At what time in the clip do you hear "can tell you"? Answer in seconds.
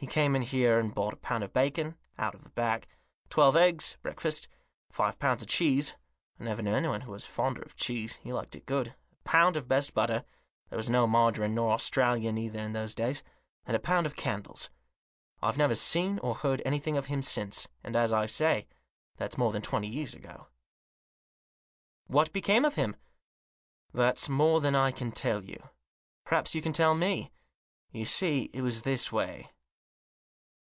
24.92-25.70